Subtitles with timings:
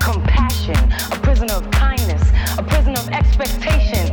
[0.00, 0.76] compassion,
[1.12, 2.22] a prisoner of kindness,
[2.58, 4.07] a prisoner of expectation.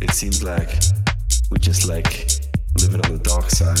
[0.00, 0.82] It seems like
[1.50, 2.30] we just like
[2.80, 3.80] living on the dark side.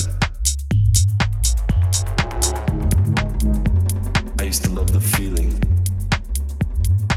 [4.40, 5.52] I used to love the feeling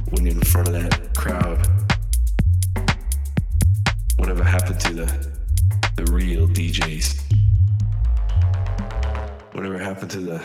[0.10, 1.66] when you're in front of that crowd.
[4.18, 5.28] Whatever happened to the
[5.96, 7.22] the real DJs?
[9.54, 10.42] Whatever happened to the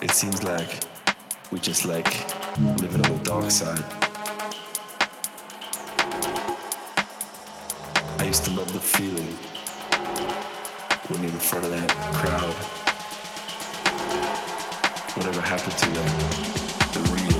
[0.00, 0.78] It seems like
[1.50, 2.06] we just like
[2.80, 3.82] living on the dark side.
[8.20, 9.34] I used to love the feeling
[11.08, 12.54] when you're in front of that crowd.
[15.16, 17.37] Whatever happened to that, the real.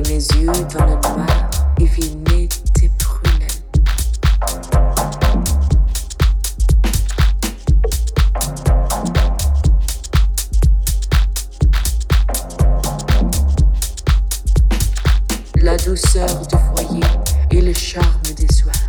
[0.00, 3.48] et mes yeux dans le bas, noir évinaient tes prunelles.
[15.62, 17.04] la douceur du foyer
[17.50, 18.79] et le charme des soirs.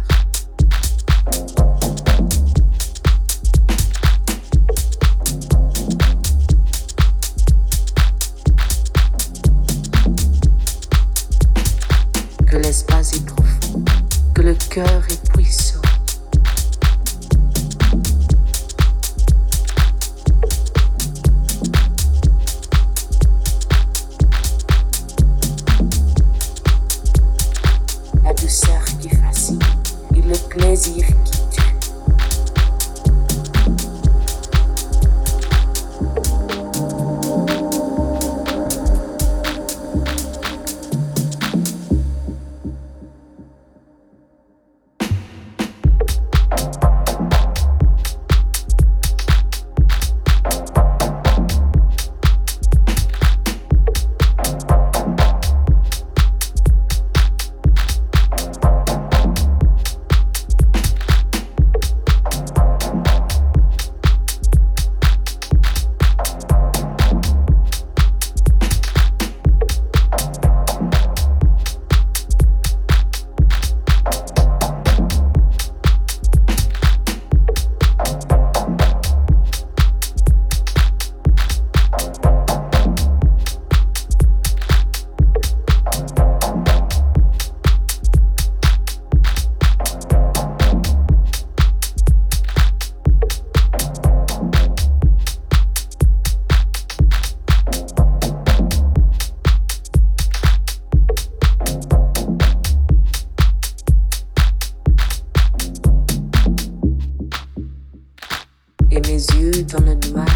[108.91, 110.27] et mes yeux dans le noir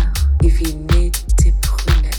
[0.41, 2.11] devinaient tes prunelles.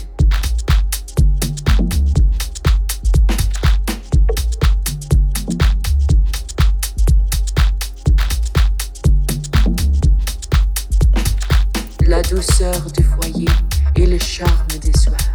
[12.05, 13.49] La douceur du foyer
[13.95, 15.26] et le charme des soirs.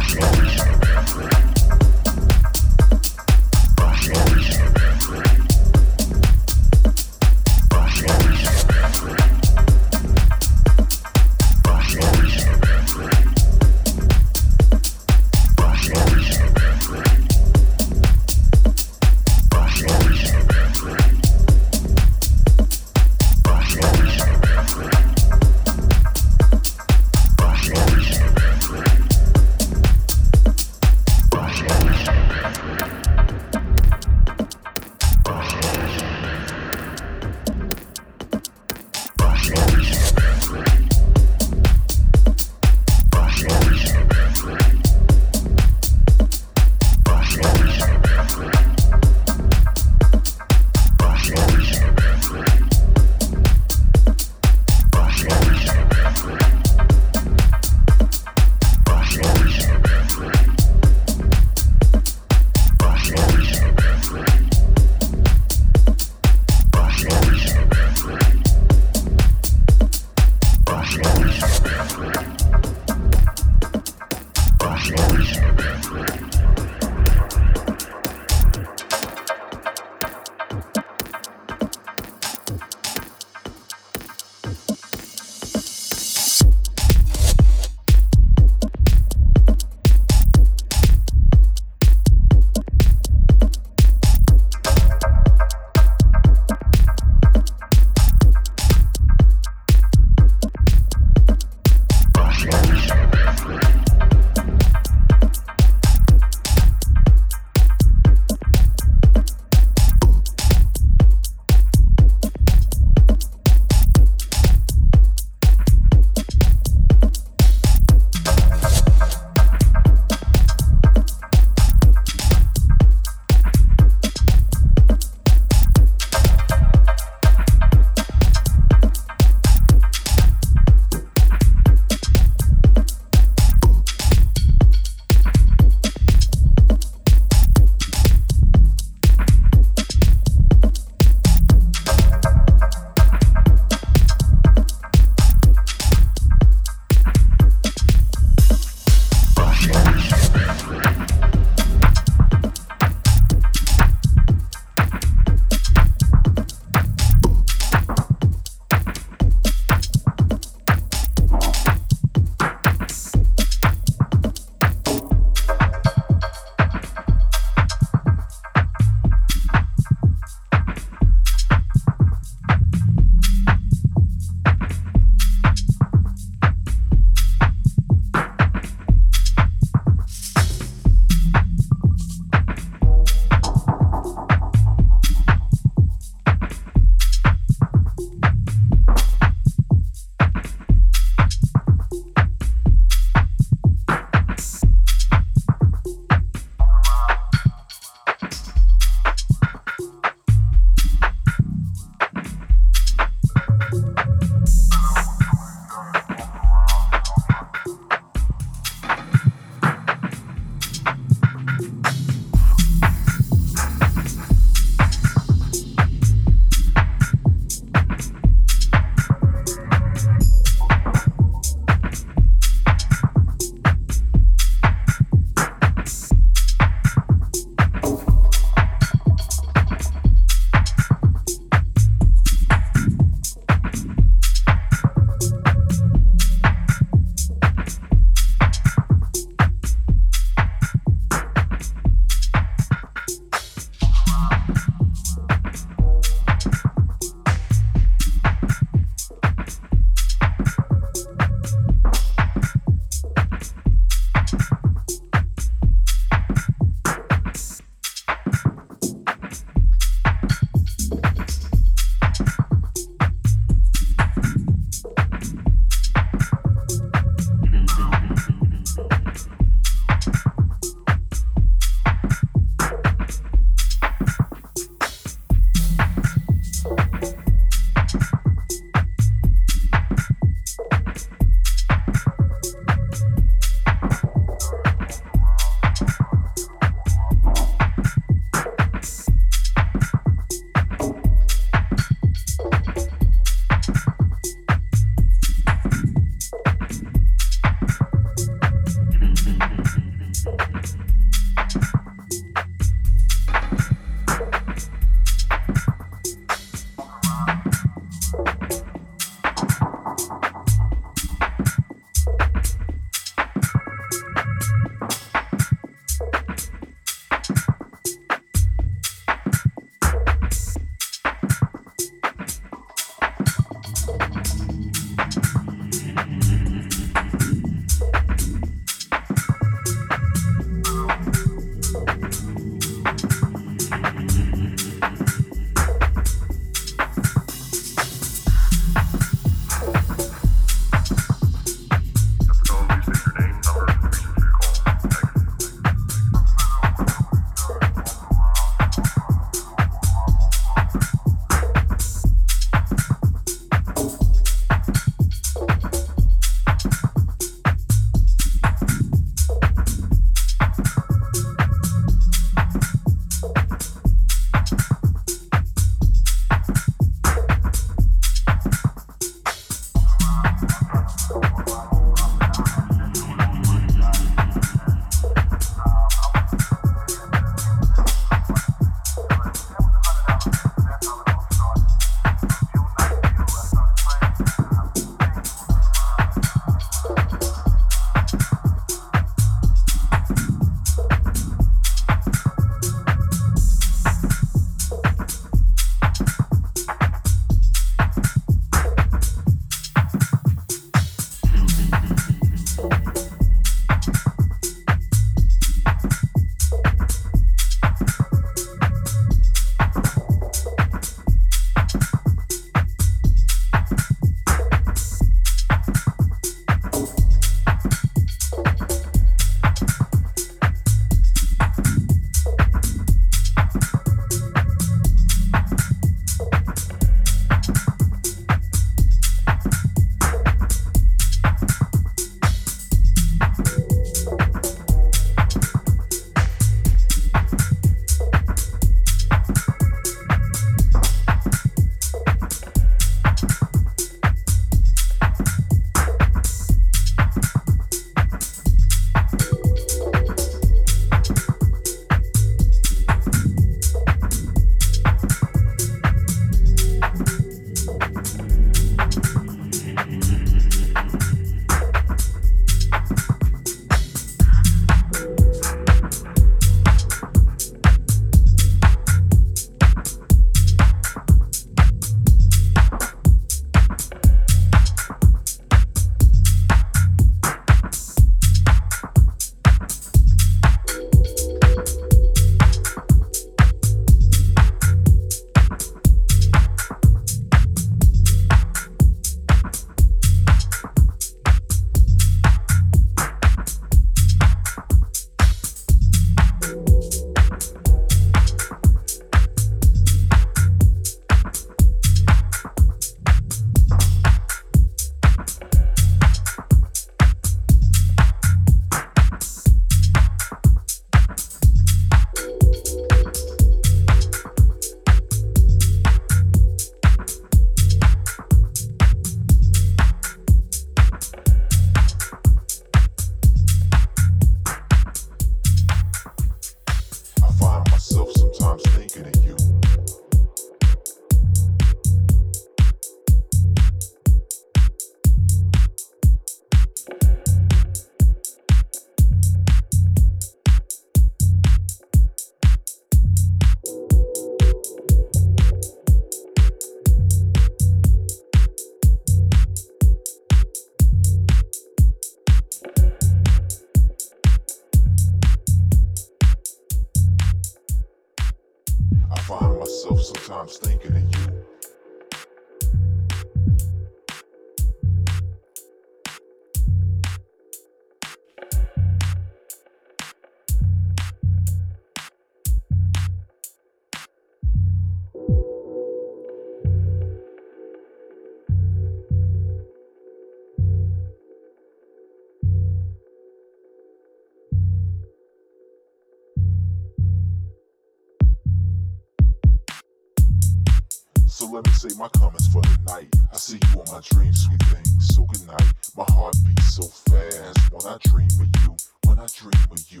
[591.88, 593.08] Say my comments for the night.
[593.32, 594.84] I see you on my dreams, sweet thing.
[595.00, 595.72] So good night.
[595.96, 598.76] My heart beats so fast when I dream of you.
[599.06, 600.00] When I dream of you,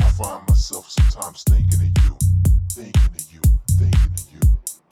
[0.00, 2.16] I find myself sometimes thinking of you,
[2.72, 4.83] thinking of you, thinking of you.